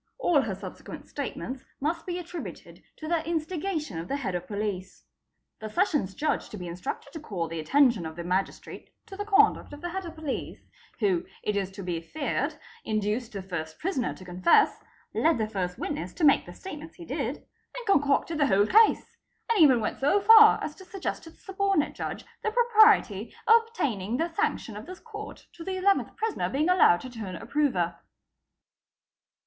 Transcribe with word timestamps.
All 0.17 0.41
her 0.41 0.55
subsequent 0.55 1.05
statements 1.05 1.63
must 1.79 2.07
be 2.07 2.17
attributed 2.17 2.81
to 2.95 3.07
the 3.07 3.23
instigation 3.23 3.99
of 3.99 4.07
the 4.07 4.15
Head 4.15 4.33
of 4.33 4.47
Police. 4.47 5.03
The 5.59 5.69
Sessions 5.69 6.15
Judge 6.15 6.49
to 6.49 6.57
be 6.57 6.65
instructed 6.65 7.13
to 7.13 7.19
call 7.19 7.47
the 7.47 7.59
attention 7.59 8.07
of 8.07 8.15
the 8.15 8.23
Magistrate 8.23 8.89
to 9.05 9.15
the 9.15 9.25
conduct 9.25 9.73
of 9.73 9.81
the 9.81 9.89
Head 9.89 10.07
of 10.07 10.15
Police, 10.15 10.65
who, 11.01 11.25
it 11.43 11.55
is 11.55 11.69
to 11.73 11.83
be 11.83 12.01
feared, 12.01 12.55
induced 12.83 13.33
the 13.33 13.47
Ist 13.61 13.77
prisoner 13.77 14.11
to 14.15 14.25
confess, 14.25 14.79
led 15.13 15.37
the 15.37 15.45
1st 15.45 15.77
witness 15.77 16.13
to 16.15 16.23
make 16.23 16.47
the 16.47 16.53
state 16.55 16.79
ments 16.79 16.95
he 16.95 17.05
did,—and 17.05 17.85
concocted 17.85 18.39
the 18.39 18.47
whole 18.47 18.65
case; 18.65 19.17
and 19.51 19.59
even 19.61 19.79
went 19.79 19.99
so 19.99 20.19
far 20.19 20.57
as 20.63 20.73
to 20.77 20.83
suggest 20.83 21.25
to 21.25 21.29
the 21.29 21.37
Subordinate 21.37 21.93
Judge 21.93 22.25
the 22.41 22.49
propriety 22.49 23.35
of 23.45 23.61
obtaining 23.67 24.17
the 24.17 24.33
sanction 24.33 24.75
of 24.75 24.87
this 24.87 24.99
Court 24.99 25.45
to 25.53 25.63
the 25.63 25.73
11th 25.77 26.15
prisoner 26.17 26.49
being 26.49 26.69
allowed 26.69 27.01
to 27.01 27.09
turn 27.11 27.35
approver." 27.35 27.97